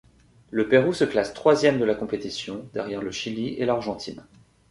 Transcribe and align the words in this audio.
Le 0.49 0.67
Pérou 0.67 0.93
se 0.93 1.03
classe 1.03 1.31
troisième 1.31 1.77
de 1.77 1.85
la 1.85 1.93
compétition, 1.93 2.67
derrière 2.73 3.03
le 3.03 3.11
Chili 3.11 3.49
et 3.59 3.67
l'Argentine. 3.67 4.25